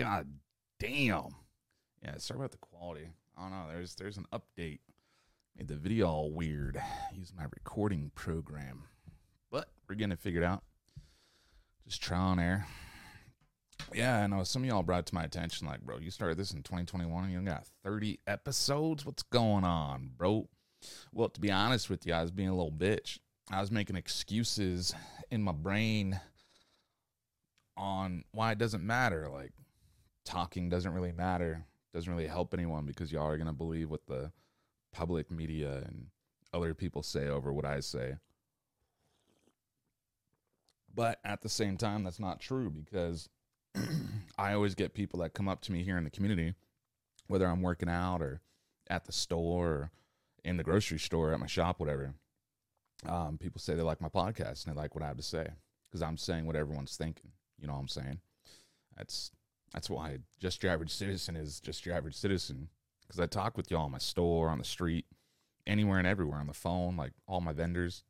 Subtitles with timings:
[0.00, 0.28] God
[0.78, 1.28] damn.
[2.02, 3.10] Yeah, sorry about the quality.
[3.36, 3.66] I don't know.
[3.70, 4.78] There's there's an update.
[5.58, 6.80] Made the video all weird.
[7.12, 8.84] Use my recording program.
[9.50, 10.62] But we're getting it figured out.
[11.86, 12.66] Just trial and error.
[13.92, 16.38] Yeah, I know some of y'all brought it to my attention, like, bro, you started
[16.38, 19.04] this in 2021 and you got 30 episodes.
[19.04, 20.48] What's going on, bro?
[21.12, 23.18] Well, to be honest with you, I was being a little bitch.
[23.50, 24.94] I was making excuses
[25.30, 26.20] in my brain
[27.76, 29.28] on why it doesn't matter.
[29.28, 29.52] Like,
[30.30, 34.06] talking doesn't really matter, doesn't really help anyone because y'all are going to believe what
[34.06, 34.30] the
[34.92, 36.06] public media and
[36.52, 38.14] other people say over what I say.
[40.94, 43.28] But at the same time, that's not true because
[44.38, 46.54] I always get people that come up to me here in the community,
[47.26, 48.40] whether I'm working out or
[48.88, 49.90] at the store or
[50.44, 52.14] in the grocery store, at my shop, whatever.
[53.06, 55.48] Um, people say they like my podcast and they like what I have to say
[55.88, 57.30] because I'm saying what everyone's thinking.
[57.58, 58.20] You know what I'm saying?
[58.96, 59.30] That's
[59.72, 62.68] that's why just your average citizen is just your average citizen
[63.06, 65.04] because I talk with y'all in my store, on the street,
[65.66, 68.04] anywhere and everywhere, on the phone, like all my vendors.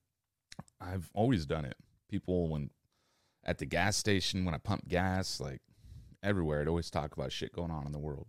[0.80, 1.76] I've always done it.
[2.10, 2.70] People when
[3.44, 5.60] at the gas station when I pump gas, like
[6.22, 8.26] everywhere, I'd always talk about shit going on in the world.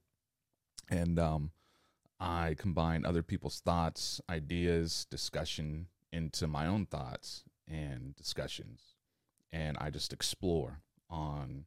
[0.89, 1.51] And um,
[2.19, 8.95] I combine other people's thoughts, ideas, discussion into my own thoughts and discussions.
[9.51, 10.79] And I just explore
[11.09, 11.65] on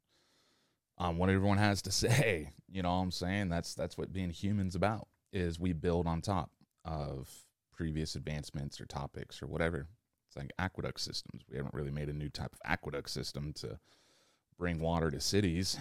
[0.98, 2.50] on what everyone has to say.
[2.70, 3.48] You know what I'm saying?
[3.48, 6.50] That's that's what being human's about is we build on top
[6.84, 7.28] of
[7.72, 9.88] previous advancements or topics or whatever.
[10.28, 11.42] It's like aqueduct systems.
[11.50, 13.78] We haven't really made a new type of aqueduct system to
[14.58, 15.76] bring water to cities.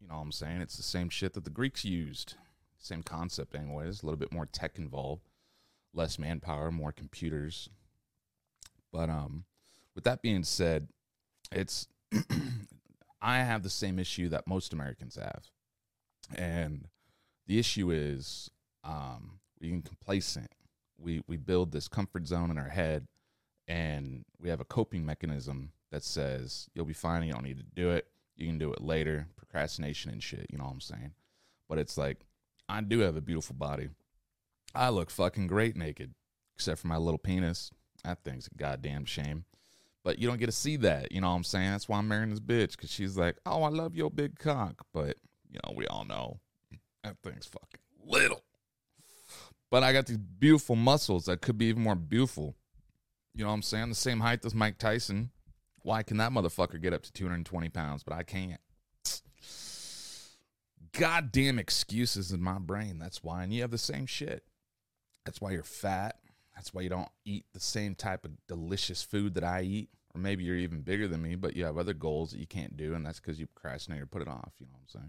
[0.00, 0.60] You know what I'm saying?
[0.60, 2.34] It's the same shit that the Greeks used.
[2.78, 4.02] Same concept, anyways.
[4.02, 5.28] A little bit more tech involved,
[5.92, 7.68] less manpower, more computers.
[8.92, 9.44] But um,
[9.94, 10.88] with that being said,
[11.50, 11.88] it's
[13.20, 15.50] I have the same issue that most Americans have,
[16.34, 16.88] and
[17.46, 18.50] the issue is
[18.84, 20.50] um, we get complacent.
[20.98, 23.06] We we build this comfort zone in our head,
[23.66, 27.24] and we have a coping mechanism that says you'll be fine.
[27.24, 28.08] You don't need to do it.
[28.36, 29.26] You can do it later.
[29.36, 30.46] Procrastination and shit.
[30.50, 31.12] You know what I'm saying?
[31.68, 32.18] But it's like
[32.68, 33.88] I do have a beautiful body.
[34.74, 36.14] I look fucking great naked,
[36.54, 37.70] except for my little penis.
[38.04, 39.44] That thing's a goddamn shame.
[40.04, 41.12] But you don't get to see that.
[41.12, 41.70] You know what I'm saying?
[41.70, 44.86] That's why I'm marrying this bitch because she's like, oh, I love your big cock.
[44.94, 45.16] But,
[45.50, 46.40] you know, we all know
[47.04, 48.44] that thing's fucking little.
[49.70, 52.56] But I got these beautiful muscles that could be even more beautiful.
[53.34, 53.90] You know what I'm saying?
[53.90, 55.30] The same height as Mike Tyson.
[55.82, 58.60] Why can that motherfucker get up to 220 pounds, but I can't?
[60.92, 62.98] Goddamn excuses in my brain.
[62.98, 63.42] That's why.
[63.42, 64.42] And you have the same shit.
[65.24, 66.16] That's why you're fat.
[66.58, 69.90] That's why you don't eat the same type of delicious food that I eat.
[70.12, 72.76] Or maybe you're even bigger than me, but you have other goals that you can't
[72.76, 74.54] do, and that's because you procrastinate or put it off.
[74.58, 75.00] You know what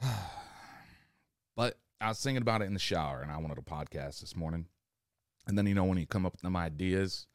[0.00, 0.16] I'm saying?
[1.56, 4.36] but I was thinking about it in the shower, and I wanted a podcast this
[4.36, 4.66] morning.
[5.48, 7.26] And then, you know, when you come up with them ideas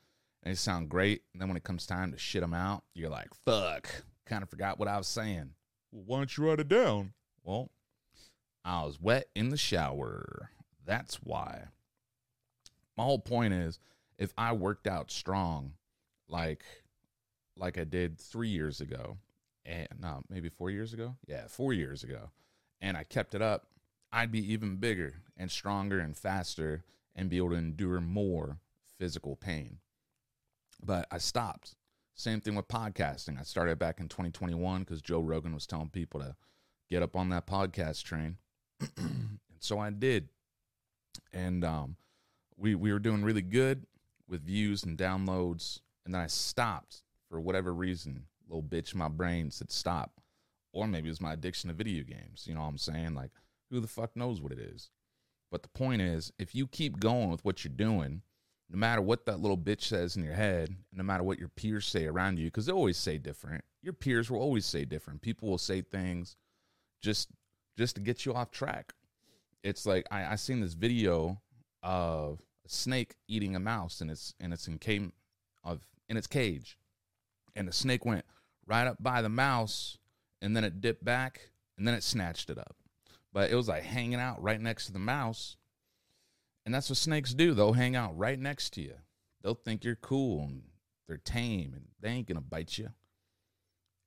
[0.41, 3.09] and they sound great, and then when it comes time to shit them out, you're
[3.09, 3.89] like, fuck,
[4.25, 5.51] kind of forgot what I was saying.
[5.91, 7.11] Well, why don't you write it down?
[7.43, 7.71] Well,
[8.63, 10.51] I was wet in the shower.
[10.85, 11.65] That's why.
[12.97, 13.79] My whole point is
[14.17, 15.73] if I worked out strong
[16.27, 16.63] like
[17.55, 19.17] like I did 3 years ago
[19.65, 21.15] and no, maybe 4 years ago?
[21.27, 22.31] Yeah, 4 years ago.
[22.81, 23.67] And I kept it up,
[24.11, 26.83] I'd be even bigger and stronger and faster
[27.15, 28.59] and be able to endure more
[28.97, 29.79] physical pain.
[30.83, 31.75] But I stopped.
[32.13, 33.39] Same thing with podcasting.
[33.39, 36.35] I started back in 2021 because Joe Rogan was telling people to
[36.89, 38.37] get up on that podcast train.
[38.97, 40.29] and so I did.
[41.33, 41.95] And um,
[42.57, 43.85] we, we were doing really good
[44.27, 45.79] with views and downloads.
[46.05, 48.25] And then I stopped for whatever reason.
[48.47, 50.21] Little bitch my brain said stop.
[50.73, 52.45] Or maybe it was my addiction to video games.
[52.47, 53.15] You know what I'm saying?
[53.15, 53.31] Like,
[53.69, 54.89] who the fuck knows what it is?
[55.51, 58.21] But the point is, if you keep going with what you're doing,
[58.69, 61.85] no matter what that little bitch says in your head, no matter what your peers
[61.85, 63.63] say around you, because they always say different.
[63.81, 65.21] Your peers will always say different.
[65.21, 66.35] People will say things
[67.01, 67.29] just
[67.77, 68.93] just to get you off track.
[69.63, 71.41] It's like I, I seen this video
[71.83, 75.13] of a snake eating a mouse and it's it's in came
[75.63, 76.77] of in its cage.
[77.55, 78.25] And the snake went
[78.65, 79.97] right up by the mouse
[80.41, 82.75] and then it dipped back and then it snatched it up.
[83.33, 85.57] But it was like hanging out right next to the mouse
[86.65, 87.53] and that's what snakes do.
[87.53, 88.95] They'll hang out right next to you.
[89.41, 90.63] They'll think you're cool and
[91.07, 92.89] they're tame and they ain't gonna bite you.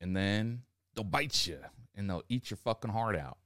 [0.00, 0.62] And then
[0.94, 1.58] they'll bite you
[1.94, 3.38] and they'll eat your fucking heart out.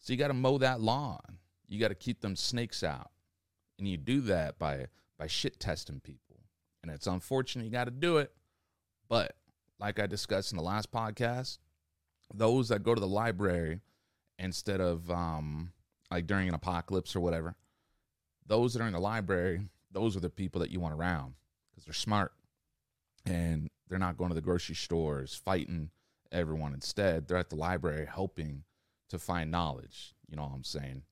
[0.00, 1.38] So you gotta mow that lawn.
[1.68, 3.11] You gotta keep them snakes out.
[3.78, 4.86] And you do that by
[5.18, 6.40] by shit testing people.
[6.82, 8.32] And it's unfortunate you gotta do it.
[9.08, 9.36] But
[9.78, 11.58] like I discussed in the last podcast,
[12.32, 13.80] those that go to the library
[14.38, 15.72] instead of um,
[16.10, 17.56] like during an apocalypse or whatever,
[18.46, 21.34] those that are in the library, those are the people that you want around
[21.70, 22.32] because they're smart
[23.26, 25.90] and they're not going to the grocery stores fighting
[26.30, 26.74] everyone.
[26.74, 28.64] Instead, they're at the library helping
[29.10, 30.14] to find knowledge.
[30.28, 31.02] You know what I'm saying?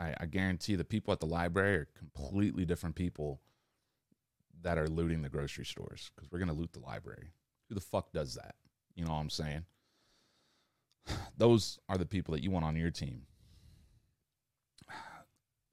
[0.00, 3.40] I, I guarantee the people at the library are completely different people
[4.62, 7.32] that are looting the grocery stores because we're going to loot the library.
[7.68, 8.54] Who the fuck does that?
[8.94, 9.64] You know what I'm saying?
[11.36, 13.22] Those are the people that you want on your team.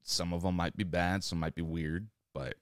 [0.02, 2.54] Some of them might be bad, some might be weird, but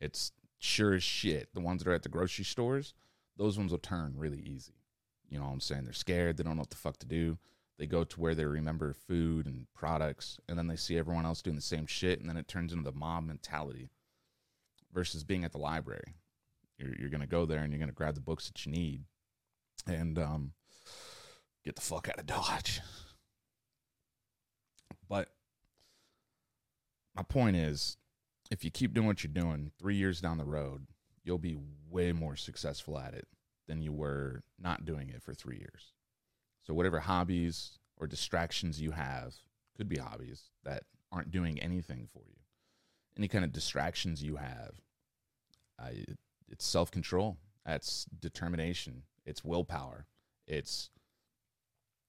[0.00, 1.48] it's sure as shit.
[1.54, 2.92] The ones that are at the grocery stores,
[3.36, 4.74] those ones will turn really easy.
[5.30, 5.84] You know what I'm saying?
[5.84, 7.38] They're scared, they don't know what the fuck to do.
[7.78, 11.42] They go to where they remember food and products, and then they see everyone else
[11.42, 13.90] doing the same shit, and then it turns into the mob mentality
[14.92, 16.14] versus being at the library.
[16.78, 18.72] You're, you're going to go there and you're going to grab the books that you
[18.72, 19.04] need
[19.86, 20.52] and um,
[21.64, 22.80] get the fuck out of Dodge.
[25.08, 25.28] But
[27.14, 27.96] my point is
[28.50, 30.86] if you keep doing what you're doing, three years down the road,
[31.24, 31.56] you'll be
[31.88, 33.26] way more successful at it
[33.68, 35.92] than you were not doing it for three years.
[36.62, 39.34] So, whatever hobbies or distractions you have,
[39.76, 42.36] could be hobbies that aren't doing anything for you.
[43.16, 44.80] Any kind of distractions you have,
[45.78, 45.90] uh,
[46.48, 47.36] it's self control.
[47.64, 49.02] That's determination.
[49.24, 50.06] It's willpower.
[50.46, 50.90] It's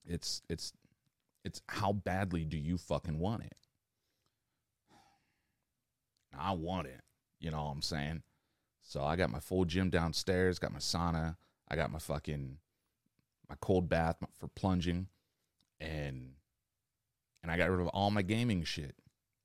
[0.06, 0.72] it's it's
[1.44, 3.56] it's how badly do you fucking want it?
[6.36, 7.00] I want it.
[7.38, 8.22] You know what I'm saying?
[8.82, 11.36] So I got my full gym downstairs, got my sauna,
[11.68, 12.58] I got my fucking
[13.48, 15.08] my cold bath for plunging
[15.80, 16.32] and
[17.42, 18.94] and I got rid of all my gaming shit.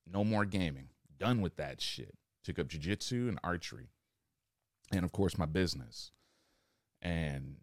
[0.07, 0.87] No more gaming.
[1.17, 2.15] Done with that shit.
[2.45, 3.89] Took up jiu-jitsu and archery.
[4.93, 6.11] And of course my business.
[7.01, 7.57] And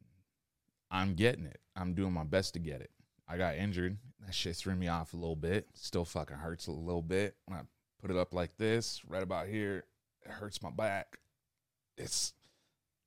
[0.91, 1.61] I'm getting it.
[1.75, 2.91] I'm doing my best to get it.
[3.27, 3.97] I got injured.
[4.25, 5.69] That shit threw me off a little bit.
[5.73, 7.37] Still fucking hurts a little bit.
[7.47, 7.63] When I
[8.01, 9.85] put it up like this, right about here,
[10.25, 11.19] it hurts my back.
[11.97, 12.35] It's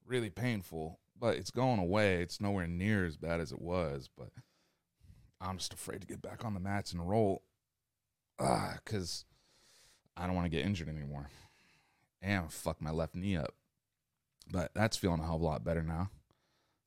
[0.05, 2.21] really painful, but it's going away.
[2.21, 4.29] It's nowhere near as bad as it was, but
[5.41, 7.43] I'm just afraid to get back on the mats and roll.
[8.39, 9.25] Ah, cause
[10.15, 11.29] I don't want to get injured anymore.
[12.21, 13.53] And fuck my left knee up.
[14.51, 16.09] But that's feeling a hell of a lot better now.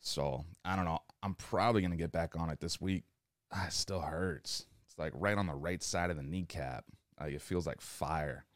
[0.01, 0.99] So I don't know.
[1.23, 3.05] I'm probably gonna get back on it this week.
[3.53, 4.67] Ah, it still hurts.
[4.87, 6.85] It's like right on the right side of the kneecap.
[7.21, 8.47] It feels like fire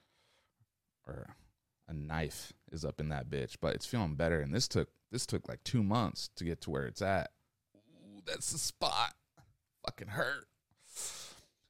[1.07, 1.37] or
[1.87, 4.41] a knife is up in that bitch, but it's feeling better.
[4.41, 7.31] And this took this took like two months to get to where it's at.
[7.75, 9.15] Ooh, that's the spot.
[9.87, 10.47] Fucking hurt.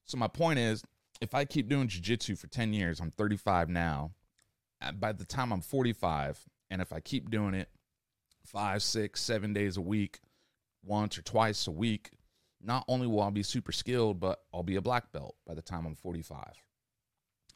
[0.05, 0.83] So my point is,
[1.21, 4.11] if I keep doing jujitsu for ten years, I'm 35 now.
[4.83, 6.41] Uh, by the time I'm 45,
[6.71, 7.69] and if I keep doing it
[8.45, 10.19] five, six, seven days a week,
[10.85, 12.11] once or twice a week,
[12.61, 15.63] not only will I be super skilled, but I'll be a black belt by the
[15.63, 16.43] time I'm 45.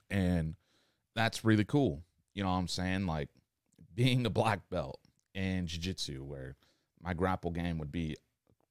[0.08, 0.54] And
[1.16, 2.04] that's really cool.
[2.32, 3.06] You know what I'm saying?
[3.06, 3.28] Like
[3.92, 5.00] being a black belt
[5.34, 6.56] in jiu jitsu, where
[7.02, 8.16] my grapple game would be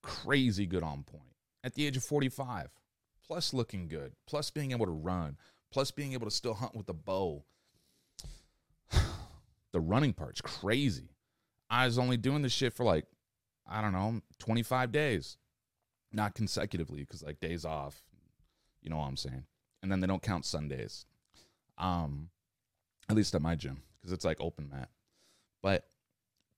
[0.02, 1.34] crazy good on point
[1.64, 2.70] at the age of 45,
[3.26, 5.38] plus looking good, plus being able to run,
[5.72, 7.44] plus being able to still hunt with a bow.
[9.72, 11.10] the running part's crazy.
[11.70, 13.06] I was only doing this shit for like,
[13.68, 15.38] I don't know, 25 days,
[16.12, 18.01] not consecutively, because like days off,
[18.82, 19.44] you know what I'm saying?
[19.84, 21.06] And then they don't count Sundays.
[21.78, 22.30] Um,
[23.10, 24.89] at least at my gym, because it's like open mat.
[25.62, 25.86] But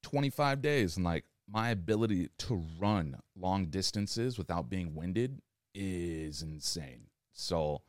[0.03, 5.41] 25 days and like my ability to run long distances without being winded
[5.73, 7.07] is insane.
[7.33, 7.81] So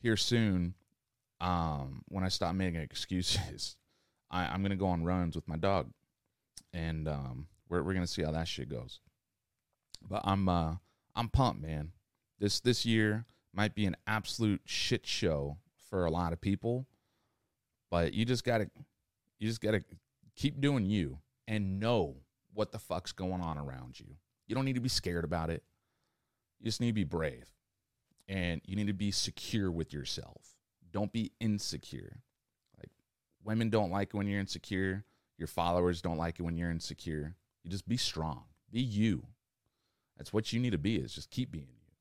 [0.00, 0.74] here soon,
[1.40, 3.76] um, when I stop making excuses,
[4.30, 5.90] I, I'm gonna go on runs with my dog
[6.72, 9.00] and um, we're we're gonna see how that shit goes.
[10.08, 10.74] But I'm uh,
[11.14, 11.92] I'm pumped, man.
[12.38, 15.58] This this year might be an absolute shit show
[15.88, 16.86] for a lot of people,
[17.90, 18.70] but you just gotta
[19.38, 19.82] you just gotta
[20.34, 22.16] keep doing you and know
[22.52, 24.16] what the fuck's going on around you.
[24.46, 25.62] You don't need to be scared about it.
[26.58, 27.48] You just need to be brave.
[28.28, 30.56] And you need to be secure with yourself.
[30.90, 32.20] Don't be insecure.
[32.78, 32.90] Like
[33.44, 35.04] women don't like when you're insecure.
[35.38, 37.36] Your followers don't like it when you're insecure.
[37.62, 38.44] You just be strong.
[38.72, 39.26] Be you.
[40.16, 41.92] That's what you need to be is just keep being you.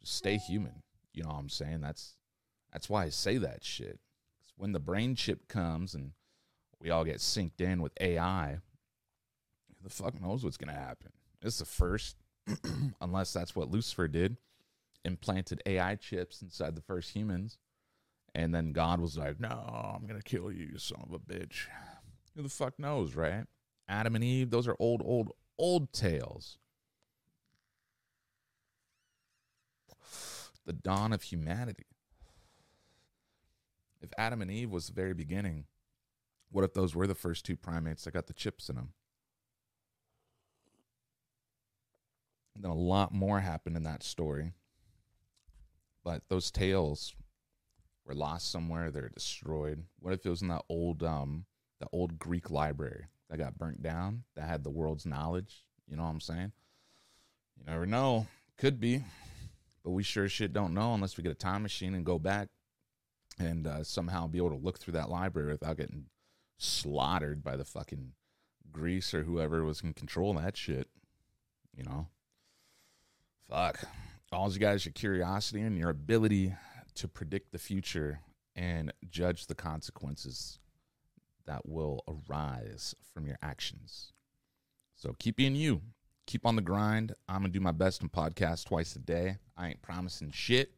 [0.00, 0.82] Just stay human.
[1.12, 1.80] You know what I'm saying?
[1.80, 2.16] That's
[2.72, 3.98] that's why I say that shit.
[4.56, 6.12] When the brain chip comes and
[6.80, 8.58] we all get synced in with AI,
[9.82, 11.12] the fuck knows what's going to happen?
[11.42, 12.16] It's the first,
[13.00, 14.36] unless that's what Lucifer did,
[15.04, 17.58] implanted AI chips inside the first humans.
[18.34, 21.18] And then God was like, no, I'm going to kill you, you son of a
[21.18, 21.66] bitch.
[22.36, 23.44] Who the fuck knows, right?
[23.88, 26.58] Adam and Eve, those are old, old, old tales.
[30.66, 31.86] The dawn of humanity.
[34.02, 35.64] If Adam and Eve was the very beginning,
[36.50, 38.92] what if those were the first two primates that got the chips in them?
[42.54, 44.52] And then a lot more happened in that story.
[46.04, 47.14] But those tales
[48.04, 49.84] were lost somewhere, they're destroyed.
[50.00, 51.44] What if it was in that old um
[51.80, 55.64] the old Greek library that got burnt down that had the world's knowledge?
[55.86, 56.52] You know what I'm saying?
[57.56, 58.26] You never know.
[58.56, 59.04] Could be.
[59.84, 62.48] But we sure shit don't know unless we get a time machine and go back
[63.38, 66.06] and uh, somehow be able to look through that library without getting
[66.58, 68.12] slaughtered by the fucking
[68.70, 70.88] Greece or whoever was in control of that shit.
[71.76, 72.08] You know?
[73.48, 73.80] Fuck.
[74.30, 76.54] All you guys, your curiosity and your ability
[76.96, 78.20] to predict the future
[78.54, 80.58] and judge the consequences
[81.46, 84.12] that will arise from your actions.
[84.96, 85.80] So keep being you.
[86.26, 87.14] Keep on the grind.
[87.28, 89.38] I'm going to do my best and podcast twice a day.
[89.56, 90.72] I ain't promising shit.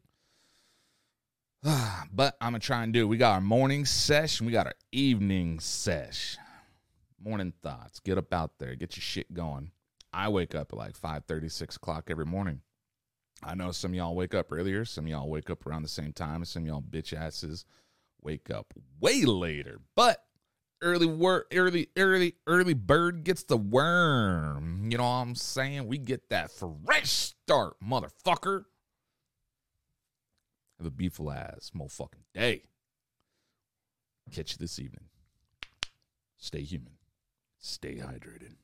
[2.13, 3.05] but I'm to try and do it.
[3.05, 4.45] We got our morning session.
[4.45, 6.37] We got our evening sesh.
[7.23, 7.99] Morning thoughts.
[7.99, 8.75] Get up out there.
[8.75, 9.71] Get your shit going.
[10.11, 12.61] I wake up at like 5 6 o'clock every morning.
[13.43, 14.85] I know some y'all wake up earlier.
[14.85, 16.43] Some y'all wake up around the same time.
[16.45, 17.65] Some y'all bitch asses
[18.21, 19.81] wake up way later.
[19.95, 20.23] But
[20.81, 24.89] early work, early, early, early bird gets the worm.
[24.91, 25.87] You know what I'm saying?
[25.87, 28.65] We get that fresh start, motherfucker.
[30.81, 32.63] Have a beautiful ass motherfucking day.
[34.31, 35.09] Catch you this evening.
[36.37, 36.93] Stay human.
[37.59, 38.55] Stay hydrated.